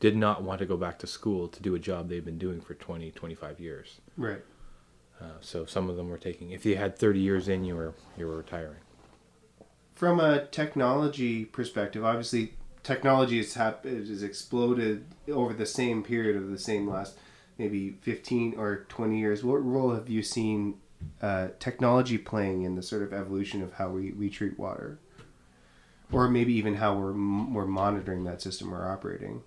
[0.00, 2.60] did not want to go back to school to do a job they've been doing
[2.60, 4.00] for 20, 25 years.
[4.16, 4.42] Right.
[5.22, 6.50] Uh, so some of them were taking.
[6.50, 8.80] If you had 30 years in, you were you were retiring.
[9.94, 16.50] From a technology perspective, obviously technology has hap- has exploded over the same period of
[16.50, 17.16] the same last
[17.58, 19.44] maybe 15 or 20 years.
[19.44, 20.78] What role have you seen
[21.20, 24.98] uh, technology playing in the sort of evolution of how we, we treat water?
[26.10, 29.42] Or maybe even how we're, m- we're monitoring that system or operating?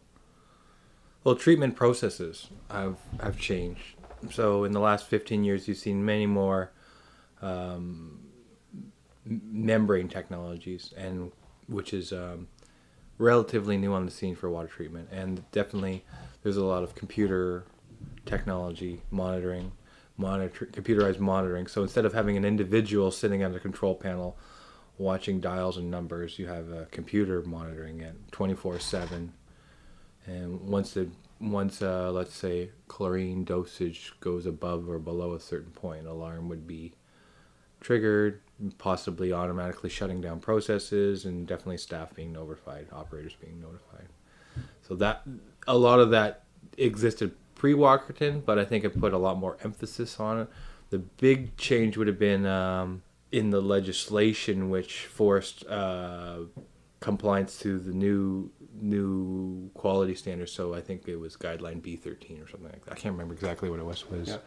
[1.23, 3.94] Well, treatment processes have have changed.
[4.31, 6.71] So in the last 15 years, you've seen many more
[7.41, 8.19] um,
[9.25, 11.31] membrane technologies, and
[11.67, 12.47] which is um,
[13.17, 15.09] relatively new on the scene for water treatment.
[15.11, 16.05] And definitely,
[16.43, 17.65] there's a lot of computer
[18.25, 19.71] technology monitoring,
[20.17, 21.67] monitor computerized monitoring.
[21.67, 24.37] So instead of having an individual sitting at a control panel
[24.97, 29.31] watching dials and numbers, you have a computer monitoring it 24/7
[30.25, 31.09] and once the
[31.39, 36.65] once uh, let's say chlorine dosage goes above or below a certain point, alarm would
[36.65, 36.93] be
[37.81, 38.41] triggered,
[38.77, 44.07] possibly automatically shutting down processes, and definitely staff being notified, operators being notified.
[44.87, 45.23] So that
[45.67, 46.43] a lot of that
[46.77, 50.47] existed pre-Walkerton, but I think it put a lot more emphasis on it.
[50.89, 56.39] The big change would have been um, in the legislation, which forced uh,
[56.99, 60.51] compliance to the new new quality standards.
[60.51, 62.91] So I think it was guideline B13 or something like that.
[62.93, 64.01] I can't remember exactly what it was.
[64.03, 64.37] It was Yeah.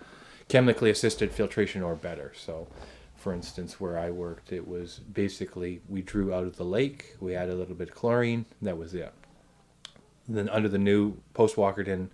[0.49, 2.33] chemically assisted filtration or better.
[2.37, 2.69] So,
[3.17, 7.35] for instance, where I worked, it was basically we drew out of the lake, we
[7.35, 9.13] added a little bit of chlorine, that was it.
[10.29, 12.09] Then under the new post Walkerton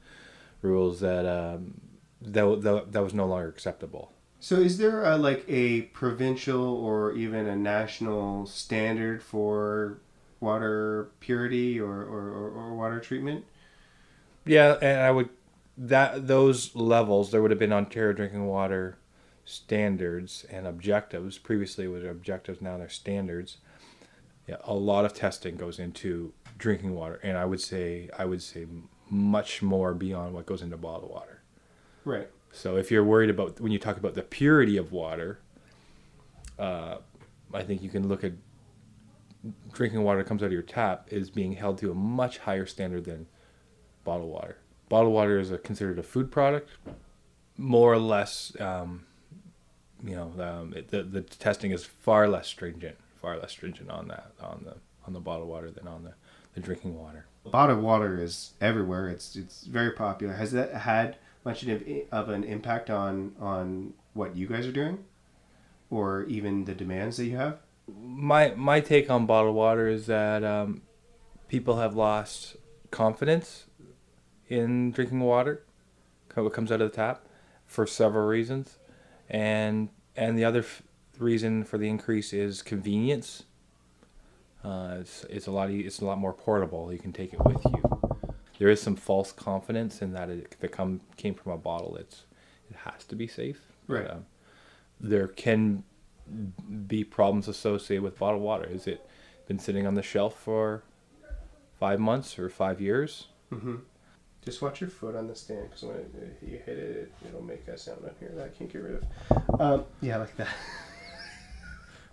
[0.62, 1.80] rules, that um,
[2.22, 4.12] that, that that was no longer acceptable.
[4.40, 9.98] So, is there a, like a provincial or even a national standard for
[10.40, 13.44] water purity or, or, or, or water treatment?
[14.44, 15.28] Yeah, and I would
[15.76, 18.98] that those levels there would have been Ontario drinking water
[19.44, 21.38] standards and objectives.
[21.38, 22.60] Previously, it was objectives.
[22.60, 23.58] Now they're standards.
[24.46, 28.42] Yeah, a lot of testing goes into drinking water, and I would say I would
[28.42, 28.66] say
[29.10, 31.40] much more beyond what goes into bottled water.
[32.04, 32.28] Right.
[32.52, 35.40] So if you're worried about when you talk about the purity of water,
[36.58, 36.98] uh,
[37.52, 38.32] I think you can look at
[39.74, 42.66] drinking water that comes out of your tap is being held to a much higher
[42.66, 43.26] standard than
[44.04, 44.58] bottled water.
[44.88, 46.70] Bottled water is a, considered a food product,
[47.56, 48.56] more or less.
[48.60, 49.06] Um,
[50.04, 54.08] you know, um, it, the the testing is far less stringent, far less stringent on
[54.08, 56.14] that on the on the bottled water than on the,
[56.54, 57.26] the drinking water.
[57.44, 59.08] Bottled water is everywhere.
[59.08, 60.34] It's it's very popular.
[60.34, 61.82] Has that had much of,
[62.12, 65.04] of an impact on on what you guys are doing,
[65.90, 67.58] or even the demands that you have?
[67.92, 70.82] My my take on bottled water is that um,
[71.48, 72.56] people have lost
[72.90, 73.66] confidence
[74.48, 75.64] in drinking water,
[76.34, 77.26] what comes out of the tap,
[77.66, 78.78] for several reasons,
[79.28, 80.82] and and the other f-
[81.18, 83.44] reason for the increase is convenience.
[84.62, 86.92] Uh, it's it's a lot e- it's a lot more portable.
[86.92, 87.82] You can take it with you.
[88.58, 91.96] There is some false confidence in that it, if it come came from a bottle,
[91.96, 92.24] it's
[92.70, 93.60] it has to be safe.
[93.86, 94.08] Right.
[94.10, 94.24] um,
[95.00, 95.84] there can
[96.86, 98.66] be problems associated with bottled water.
[98.66, 99.06] Is it
[99.46, 100.82] been sitting on the shelf for
[101.78, 103.28] five months or five years?
[103.52, 103.76] Mm-hmm.
[104.44, 107.66] Just watch your foot on the stand because when it, you hit it, it'll make
[107.66, 109.60] a sound up here that I can't get rid of.
[109.60, 110.48] Um, yeah, like that.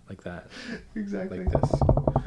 [0.08, 0.48] Like that,
[0.94, 1.38] exactly.
[1.38, 1.72] like this.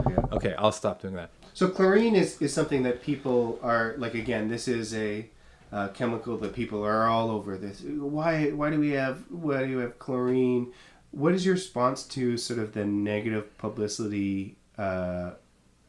[0.09, 0.25] Yeah.
[0.31, 1.29] Okay, I'll stop doing that.
[1.53, 4.47] So chlorine is, is something that people are like again.
[4.47, 5.29] This is a
[5.71, 7.57] uh, chemical that people are all over.
[7.57, 10.73] This why why do we have why do you have chlorine?
[11.15, 15.31] What is your response to sort of the negative publicity uh,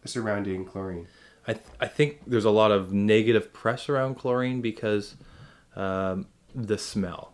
[0.04, 1.08] surrounding chlorine?
[1.48, 5.16] I, th- I think there's a lot of negative press around chlorine because
[5.74, 7.32] um, the smell,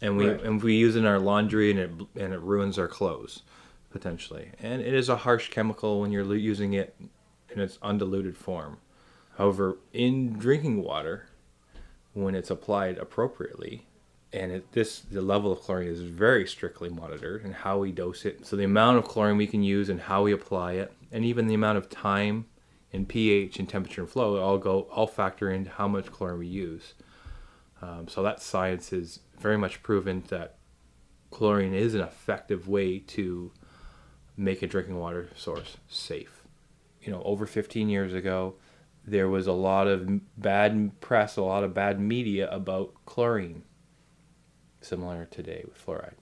[0.00, 0.42] and we Right.
[0.42, 3.42] and we use it in our laundry and it and it ruins our clothes
[3.90, 4.50] potentially.
[4.60, 6.96] And it is a harsh chemical when you're using it
[7.48, 8.78] in its undiluted form.
[9.38, 11.28] However, in drinking water,
[12.12, 13.86] when it's applied appropriately,
[14.34, 18.24] and it, this the level of chlorine is very strictly monitored and how we dose
[18.24, 18.44] it.
[18.44, 21.46] So the amount of chlorine we can use and how we apply it, and even
[21.46, 22.46] the amount of time
[22.92, 26.48] and pH and temperature and flow all go all factor into how much chlorine we
[26.48, 26.94] use.
[27.80, 30.56] Um, so that science is very much proven that
[31.30, 33.52] chlorine is an effective way to
[34.36, 36.42] make a drinking water source safe.
[37.02, 38.54] You know, over 15 years ago,
[39.06, 40.08] there was a lot of
[40.40, 43.62] bad press, a lot of bad media about chlorine,
[44.84, 46.14] similar today with fluoride.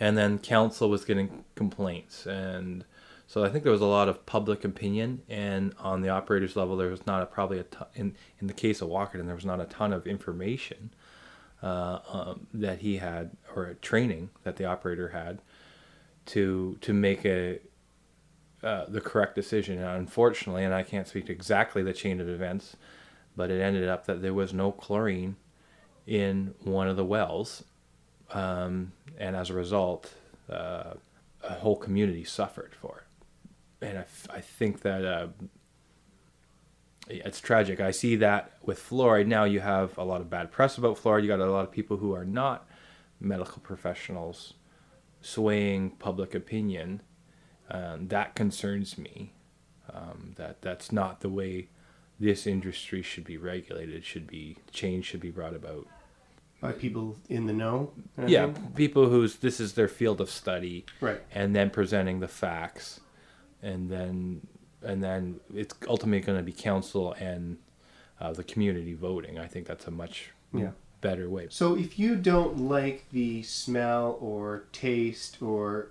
[0.00, 2.84] And then council was getting complaints, and
[3.32, 5.22] so I think there was a lot of public opinion.
[5.28, 8.52] And on the operators level, there was not a, probably a ton, in in the
[8.52, 10.92] case of Walkerton, there was not a ton of information
[11.62, 15.40] uh, um, that he had or training that the operator had
[16.26, 17.60] to to make a
[18.62, 19.78] uh, the correct decision.
[19.78, 22.76] And unfortunately, and I can't speak to exactly the chain of events,
[23.36, 25.36] but it ended up that there was no chlorine
[26.06, 27.64] in one of the wells,
[28.32, 30.12] um, and as a result,
[30.50, 30.94] uh,
[31.42, 33.86] a whole community suffered for it.
[33.86, 33.98] And
[34.30, 35.28] I, think that uh,
[37.08, 37.80] it's tragic.
[37.80, 39.44] I see that with fluoride now.
[39.44, 41.22] You have a lot of bad press about fluoride.
[41.22, 42.68] You got a lot of people who are not
[43.20, 44.54] medical professionals
[45.20, 47.02] swaying public opinion.
[47.70, 49.32] Um, that concerns me.
[49.92, 51.68] Um, that that's not the way
[52.20, 54.04] this industry should be regulated.
[54.04, 55.88] Should be change should be brought about.
[56.62, 57.90] By people in the know.
[58.24, 61.20] Yeah, people whose this is their field of study, Right.
[61.34, 63.00] and then presenting the facts,
[63.60, 64.46] and then
[64.80, 67.58] and then it's ultimately going to be council and
[68.20, 69.40] uh, the community voting.
[69.40, 70.70] I think that's a much Yeah.
[71.00, 71.48] better way.
[71.50, 75.88] So if you don't like the smell or taste or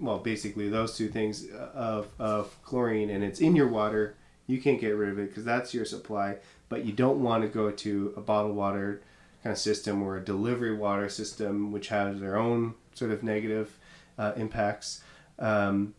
[0.00, 4.14] well, basically those two things uh, of of chlorine and it's in your water,
[4.46, 6.36] you can't get rid of it because that's your supply.
[6.68, 9.02] But you don't want to go to a bottled water
[9.42, 13.78] kind of system or a delivery water system, which has their own sort of negative
[14.18, 15.02] uh, impacts.
[15.38, 15.94] Um,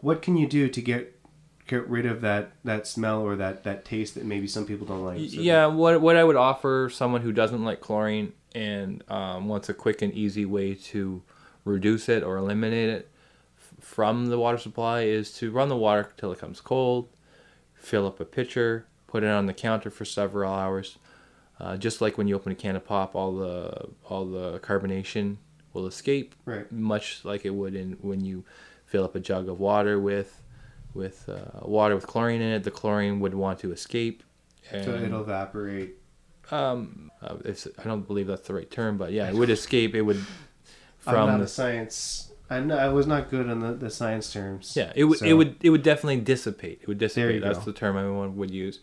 [0.00, 1.18] what can you do to get
[1.66, 5.04] get rid of that that smell or that that taste that maybe some people don't
[5.04, 5.18] like?
[5.18, 9.68] So yeah, what what I would offer someone who doesn't like chlorine and um, wants
[9.68, 11.22] a quick and easy way to
[11.64, 13.10] reduce it or eliminate it
[13.56, 17.08] f- from the water supply is to run the water till it comes cold,
[17.74, 20.98] fill up a pitcher, put it on the counter for several hours.
[21.60, 25.36] Uh, just like when you open a can of pop, all the all the carbonation
[25.72, 26.70] will escape, Right.
[26.72, 28.44] much like it would in when you
[28.84, 30.42] fill up a jug of water with
[30.94, 32.64] with uh, water with chlorine in it.
[32.64, 34.22] The chlorine would want to escape.
[34.70, 35.94] And, So it'll evaporate.
[36.50, 39.94] um, uh, it's, I don't believe that's the right term, but yeah, it would escape.
[39.94, 40.16] It would
[41.06, 42.30] I'm from not the science.
[42.50, 44.74] I'm not, I was not good on the, the science terms.
[44.76, 44.92] yeah.
[44.94, 46.80] It would So- it would it would definitely dissipate.
[46.82, 47.40] It would dissipate.
[47.42, 47.64] That's go.
[47.66, 48.80] the term everyone would use.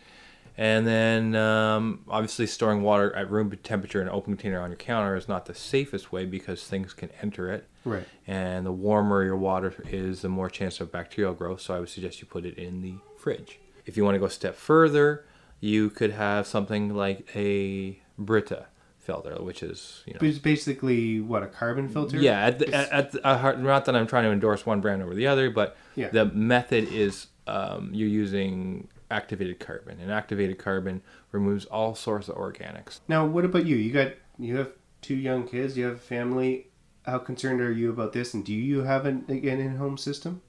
[0.60, 4.78] And then um, obviously storing water at room temperature in an open container on your
[4.78, 7.66] counter is not the safest way because things can enter it.
[7.86, 8.04] Right.
[8.28, 11.62] And the warmer your water is, the more chance of bacterial growth.
[11.62, 13.58] So I would suggest you put it in the fridge.
[13.86, 15.24] If you want to go a step further,
[15.62, 18.66] you could have something like a Brita
[18.98, 22.18] filter, which is you know it's basically what a carbon filter.
[22.18, 25.02] yeah, at, the, at, at the, uh, not that I'm trying to endorse one brand
[25.02, 26.10] over the other, but Yeah.
[26.10, 32.36] the method is um, you're using activated carbon, and activated carbon removes all sorts of
[32.36, 33.00] organics.
[33.08, 33.76] Now, what about you?
[33.76, 35.78] You got you have two young kids.
[35.78, 36.68] You have a family.
[37.06, 38.34] How concerned are you about this?
[38.34, 40.42] And do you have an, an in-home system?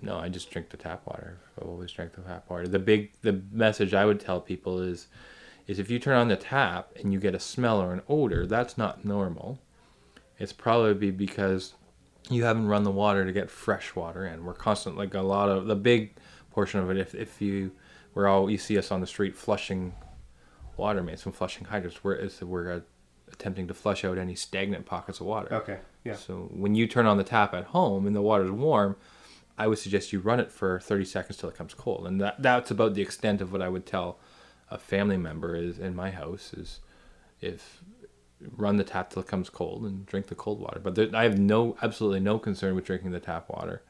[0.00, 1.38] No, I just drink the tap water.
[1.60, 2.66] I've always drank the tap water.
[2.66, 5.08] The big the message I would tell people is
[5.66, 8.46] is if you turn on the tap and you get a smell or an odor,
[8.46, 9.60] that's not normal.
[10.38, 11.74] It's probably because
[12.28, 14.44] you haven't run the water to get fresh water in.
[14.44, 16.16] We're constant like a lot of the big
[16.54, 16.96] portion of it.
[16.96, 17.72] If if you
[18.14, 19.94] we're all you see us on the street flushing
[20.76, 22.80] water mains from flushing hydrants, we're is we're uh,
[23.32, 25.52] attempting to flush out any stagnant pockets of water.
[25.52, 25.78] Okay.
[26.04, 26.14] Yeah.
[26.14, 28.96] So when you turn on the tap at home and the water's warm,
[29.58, 32.06] I would suggest you run it for 30 seconds till it comes cold.
[32.06, 34.18] And that that's about the extent of what I would tell
[34.70, 36.80] a family member is in my house is
[37.40, 37.82] if
[38.56, 40.80] run the tap till it comes cold and drink the cold water.
[40.80, 43.82] But there, I have no absolutely no concern with drinking the tap water.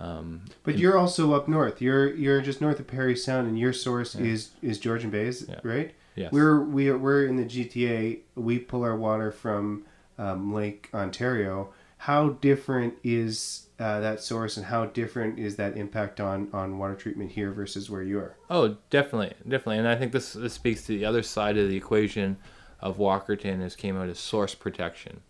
[0.00, 1.80] But you're also up north.
[1.82, 5.46] You're you're just north of Parry Sound, and your source is is Georgian Bay, is-
[5.48, 5.60] Yeah.
[5.62, 5.94] right?
[6.14, 6.32] Yes.
[6.32, 8.18] We're we are, we're in the GTA.
[8.34, 9.84] We pull our water from
[10.18, 11.72] um, Lake Ontario.
[11.98, 16.94] How different is uh, that source, and how different is that impact on on water
[16.94, 18.36] treatment here versus where you are?
[18.50, 21.76] Oh, definitely, definitely, and I think this this speaks to the other side of the
[21.76, 22.36] equation
[22.80, 25.20] of Walkerton is came out as source protection.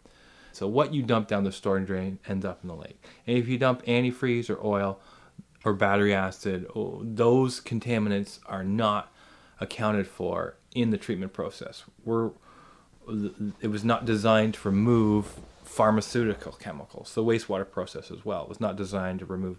[0.58, 3.46] So what you dump down the storm drain ends up in the lake, and if
[3.46, 4.98] you dump antifreeze or oil
[5.64, 9.12] or battery acid, oh, those contaminants are not
[9.60, 11.84] accounted for in the treatment process.
[12.04, 12.30] We're
[13.60, 17.14] it was not designed to remove pharmaceutical chemicals.
[17.14, 19.58] The wastewater process as well was not designed to remove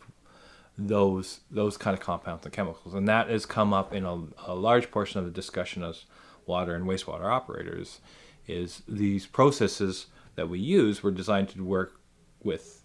[0.78, 4.54] those those kind of compounds and chemicals, and that has come up in a, a
[4.54, 6.04] large portion of the discussion as
[6.46, 8.02] water and wastewater operators.
[8.48, 10.08] Is these processes
[10.40, 12.00] that we use were designed to work
[12.42, 12.82] with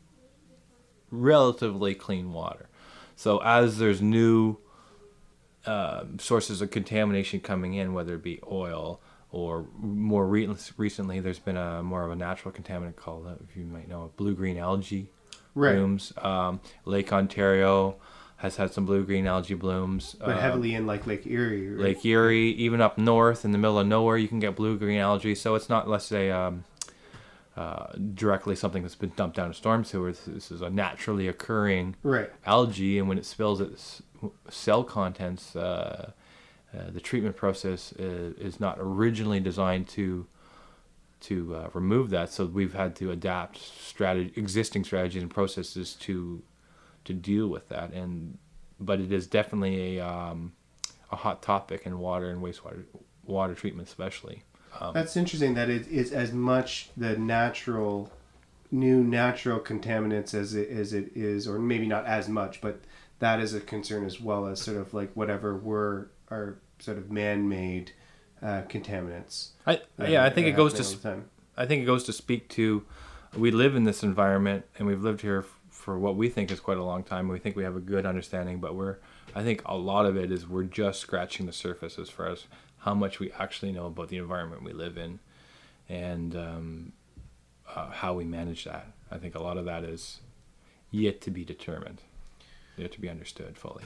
[1.12, 2.68] relatively clean water.
[3.14, 4.56] So as there's new
[5.66, 9.00] um, sources of contamination coming in, whether it be oil
[9.30, 13.56] or more re- recently, there's been a more of a natural contaminant called, uh, if
[13.56, 15.10] you might know, blue green algae
[15.54, 15.76] Right.
[15.76, 16.12] blooms.
[16.18, 17.94] Um, Lake Ontario
[18.38, 20.16] has had some blue green algae blooms.
[20.18, 21.68] But Uh, heavily in like Lake Erie.
[21.70, 21.80] right?
[21.84, 24.98] Lake Erie, even up north in the middle of nowhere, you can get blue green
[24.98, 25.36] algae.
[25.36, 26.64] So it's not, let's say, um,
[27.56, 30.10] uh, directly something that's been dumped down a storm sewer.
[30.10, 32.30] This, this is a naturally occurring Right.
[32.44, 34.02] algae, and when it spills its
[34.48, 36.10] cell contents, uh,
[36.76, 40.26] uh, the treatment process is, is not originally designed to
[41.20, 42.30] to uh, remove that.
[42.30, 46.42] So we've had to adapt strategy, existing strategies and processes to
[47.04, 47.92] to deal with that.
[47.92, 48.38] And
[48.80, 50.52] but it is definitely a um,
[51.12, 52.84] a hot topic in water and wastewater
[53.24, 54.42] water treatment, especially.
[54.92, 58.10] That's interesting that it is as much the natural,
[58.70, 62.80] new natural contaminants as it, as it is, or maybe not as much, but
[63.20, 67.10] that is a concern as well as sort of like whatever were are sort of
[67.10, 67.92] man-made
[68.42, 69.48] uh, contaminants.
[69.66, 71.30] I, that yeah, I think it goes to happen all s- the time.
[71.56, 72.84] I think it goes to speak to
[73.36, 76.60] we live in this environment and we've lived here f- for what we think is
[76.60, 77.28] quite a long time.
[77.28, 78.96] We think we have a good understanding, but we're
[79.34, 82.44] I think a lot of it is we're just scratching the surface as far as
[82.84, 85.18] how much we actually know about the environment we live in
[85.88, 86.92] and um,
[87.74, 88.86] uh, how we manage that.
[89.10, 90.20] I think a lot of that is
[90.90, 92.02] yet to be determined,
[92.76, 93.84] yet to be understood fully.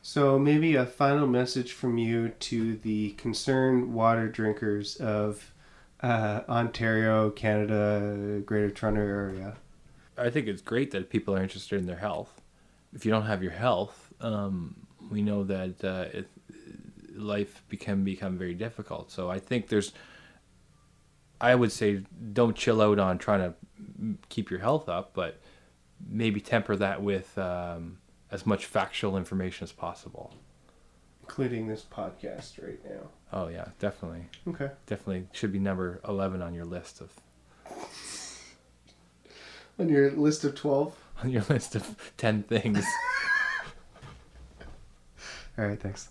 [0.00, 5.52] So maybe a final message from you to the concerned water drinkers of
[6.00, 9.56] uh, Ontario, Canada, Greater Toronto area.
[10.16, 12.40] I think it's great that people are interested in their health.
[12.94, 16.28] If you don't have your health, um, we know that uh, it,
[17.18, 19.10] life can become very difficult.
[19.10, 19.92] So I think there's,
[21.40, 22.02] I would say,
[22.32, 23.54] don't chill out on trying to
[24.28, 25.38] keep your health up, but
[26.08, 27.98] maybe temper that with um,
[28.30, 30.32] as much factual information as possible.
[31.22, 33.08] Including this podcast right now.
[33.32, 34.70] Oh yeah, definitely, Okay.
[34.86, 37.12] definitely should be number eleven on your list of
[39.78, 40.96] On your list of 12?
[41.22, 42.82] on your list of ten things.
[45.58, 46.08] All right, thanks.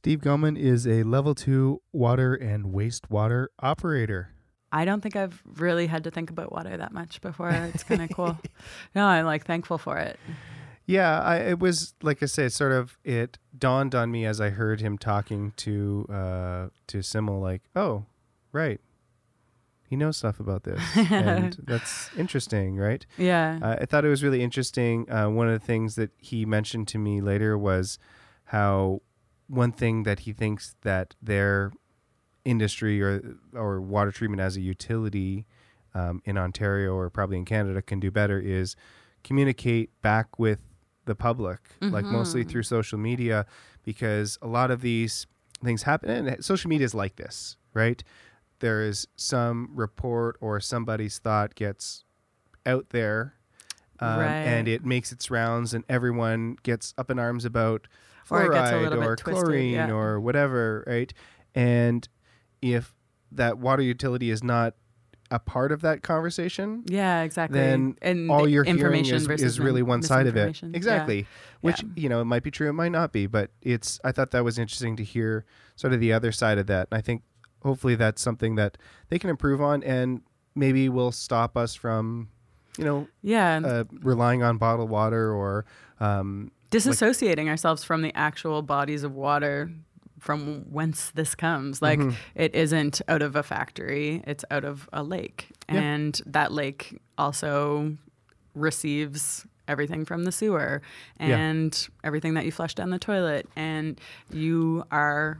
[0.00, 4.30] Steve Gellman is a level two water and wastewater operator.
[4.72, 7.50] I don't think I've really had to think about water that much before.
[7.50, 8.38] It's kind of cool.
[8.94, 10.18] No, I'm like thankful for it.
[10.86, 12.96] Yeah, I, it was like I said, sort of.
[13.04, 18.06] It dawned on me as I heard him talking to uh, to Simmel, like, oh,
[18.52, 18.80] right,
[19.86, 23.04] he knows stuff about this, and that's interesting, right?
[23.18, 23.58] Yeah.
[23.60, 25.10] Uh, I thought it was really interesting.
[25.12, 27.98] Uh, one of the things that he mentioned to me later was
[28.44, 29.02] how
[29.50, 31.72] one thing that he thinks that their
[32.44, 35.46] industry or or water treatment as a utility
[35.94, 38.76] um, in Ontario or probably in Canada can do better is
[39.24, 40.60] communicate back with
[41.04, 43.44] the public, like mostly through social media,
[43.84, 45.26] because a lot of these
[45.64, 46.08] things happen.
[46.28, 48.02] And social media is like this, right?
[48.60, 52.04] There is some report or somebody's thought gets
[52.64, 53.34] out there,
[53.98, 54.36] um, Right.
[54.46, 57.88] and it makes its rounds, and everyone gets up in arms about
[58.30, 59.90] Or it gets a fluoride or twisted, chlorine yeah.
[59.90, 61.12] or whatever, right?
[61.54, 62.08] And
[62.62, 62.94] if
[63.32, 64.74] that water utility is not
[65.32, 67.58] a part of that conversation, yeah, exactly.
[67.58, 70.46] then and all the you're hearing information is, is really one side of it.
[70.46, 70.70] misinformation.
[70.72, 70.76] Yeah.
[70.76, 71.26] Exactly.
[71.60, 71.88] Which, Yeah.
[71.96, 74.44] you know, it might be true, it might not be, but it's I thought that
[74.44, 75.44] was interesting to hear
[75.76, 76.88] sort of the other side of that.
[76.90, 77.22] And I think
[77.62, 78.76] hopefully that's something that
[79.08, 80.22] they can improve on and
[80.56, 82.28] maybe will stop us from,
[82.76, 83.60] you know, Yeah.
[83.64, 85.64] uh, relying on bottled water or
[86.00, 89.70] um, disassociating ourselves from the actual bodies of water
[90.18, 92.16] from whence this comes like Mm-hmm.
[92.34, 95.80] it isn't out of a factory it's out of a lake Yeah.
[95.80, 97.96] and that lake also
[98.54, 100.82] receives everything from the sewer
[101.18, 101.38] Yeah.
[101.38, 103.98] and everything that you flush down the toilet and
[104.30, 105.38] you are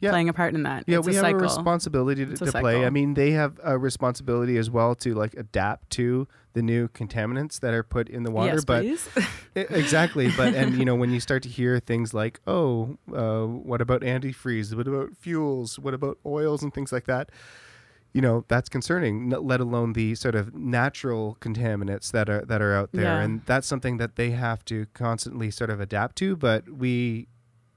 [0.00, 0.10] Yeah.
[0.10, 2.36] playing a part in that Yeah, it's we a have cycle a responsibility to, a
[2.36, 2.84] to play.
[2.86, 7.60] I mean, they have a responsibility as well to like adapt to the new contaminants
[7.60, 8.54] that are put in the water.
[8.54, 8.84] yes but
[9.54, 13.80] exactly, but and you know when you start to hear things like, oh, uh, what
[13.80, 14.74] about antifreeze?
[14.74, 15.78] What about fuels?
[15.78, 17.30] What about oils and things like that?
[18.12, 19.30] You know that's concerning.
[19.30, 23.20] Let alone the sort of natural contaminants that are that are out there, Yeah.
[23.20, 26.34] and that's something that they have to constantly sort of adapt to.
[26.34, 27.28] But we,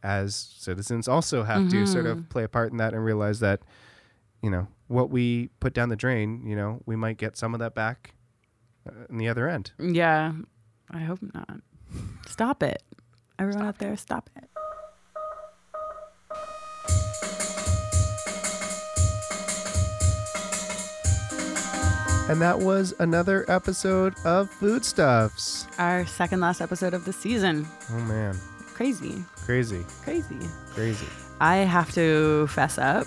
[0.04, 2.20] as citizens, also have to sort Mm-hmm.
[2.20, 3.62] of play a part in that and realize that,
[4.42, 7.60] you know, what we put down the drain, you know, we might get some of
[7.62, 8.14] that back
[8.88, 9.72] uh, in the other end.
[9.80, 10.34] yeah.
[10.92, 11.62] I hope not.
[12.28, 12.84] Stop it.
[13.40, 14.48] Everyone out there stop it.
[22.30, 25.68] And that was another episode of Foodstuffs.
[25.78, 27.68] our second last episode of the season.
[27.92, 28.40] Oh man,
[28.74, 30.38] crazy crazy, crazy
[30.74, 31.06] crazy.
[31.40, 33.06] I have to fess up.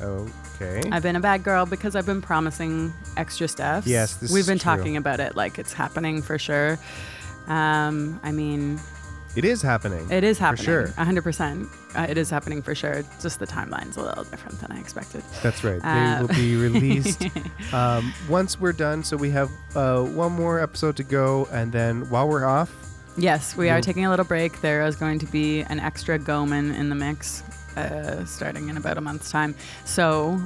[0.00, 0.82] Okay.
[0.90, 3.86] I've been a bad girl because I've been promising extra stuff.
[3.86, 4.76] Yes, this we've been true.
[4.76, 6.78] talking about it like it's happening for sure.
[7.48, 8.80] Um, I mean,
[9.36, 10.08] It is happening.
[10.10, 10.64] it is happening.
[10.64, 10.86] For sure.
[10.96, 11.68] 100%.
[11.96, 13.02] Uh, it is happening for sure.
[13.20, 15.22] Just the timeline's a little different than I expected.
[15.42, 15.80] That's right.
[15.82, 17.26] They Uh, will be released
[17.72, 19.02] um, once we're done.
[19.02, 22.70] So we have uh, one more episode to go, and then while we're off,
[23.16, 24.60] Yes, we are taking a little break.
[24.62, 27.42] There is going to be an extra Goman in the mix
[27.76, 29.54] uh, starting in about a month's time.
[29.84, 30.40] So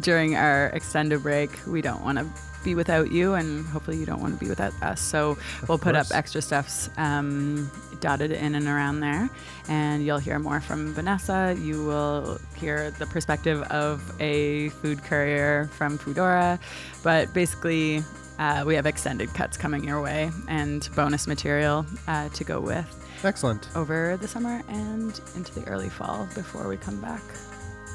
[0.00, 2.26] during our extended break, we don't want to
[2.62, 5.00] be without you, and hopefully you don't want to be without us.
[5.00, 7.70] So we'll put up extra stuffs um,
[8.00, 9.30] dotted in and around there,
[9.68, 11.56] and you'll hear more from Vanessa.
[11.58, 16.58] You will hear the perspective of a food courier from Foodora,
[17.02, 18.04] but basically.
[18.42, 23.08] Uh, we have extended cuts coming your way and bonus material uh, to go with
[23.22, 27.22] excellent, over the summer and into the early fall before we come back.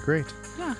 [0.06, 0.34] great.
[0.58, 0.74] Yeah.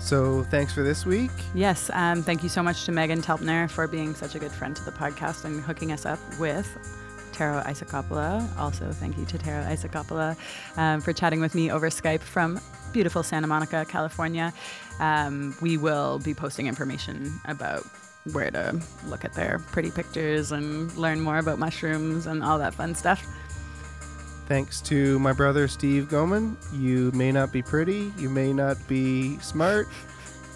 [0.00, 1.30] So thanks for this week.
[1.54, 1.88] Yes.
[1.94, 4.84] Um, thank you so much to Meghan Telpner for being such a good friend to
[4.84, 6.66] the podcast and hooking us up with
[7.32, 8.58] Tero Isokauppila.
[8.58, 10.36] Also, thank you to Tero Isokauppila
[10.78, 12.58] um, for chatting with me over Skype from
[12.92, 14.52] beautiful Santa Monica, California.
[14.98, 17.84] Um, we will be posting information about
[18.32, 22.74] where to look at their pretty pictures and learn more about mushrooms and all that
[22.74, 23.26] fun stuff.
[24.46, 26.56] Thanks to my brother Steve Goman.
[26.72, 29.88] You may not be pretty, you may not be smart,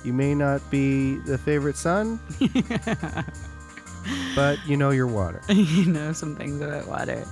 [0.05, 2.21] you may not be the favorite son,
[4.37, 5.43] but you know your water.
[5.49, 7.25] you know some things about water.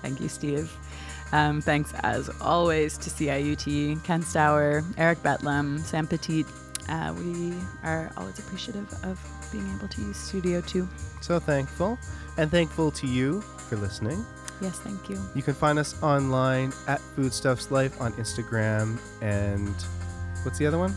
[0.00, 0.74] Thank you, Steve.
[1.32, 6.44] Um, thanks, as always, to CIUT, Ken Stour, Eric Betlam, Sam Petit.
[6.88, 7.54] Uh, we
[7.84, 9.18] are always appreciative of
[9.52, 10.88] being able to use Studio 2.
[11.20, 11.98] So thankful,
[12.36, 14.24] and thankful to you for listening.
[14.60, 15.18] Yes, thank you.
[15.34, 19.74] You can find us online at Foodstuffs Life on Instagram and
[20.44, 20.94] what's the other one?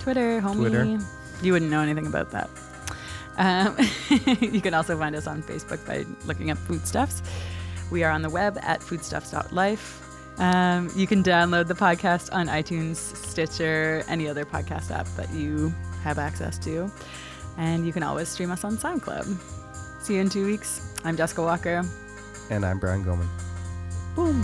[0.00, 0.56] Twitter, homie.
[0.56, 0.98] Twitter.
[1.42, 2.48] You wouldn't know anything about that.
[3.36, 3.76] Um,
[4.40, 7.22] you can also find us on Facebook by looking up Foodstuffs.
[7.90, 10.04] We are on the web at foodstuffs.life.
[10.38, 15.74] Um, you can download the podcast on iTunes, Stitcher, any other podcast app that you
[16.02, 16.90] have access to.
[17.58, 19.36] And you can always stream us on SoundCloud.
[20.00, 20.94] See you in two weeks.
[21.04, 21.82] I'm Jessica Walker.
[22.50, 23.28] And I'm Brian Goman.
[24.14, 24.42] Boom.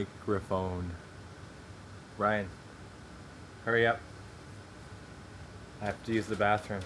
[0.00, 0.90] Microphone.
[2.16, 2.48] Ryan,
[3.66, 4.00] hurry up.
[5.82, 6.80] I have to use the bathroom.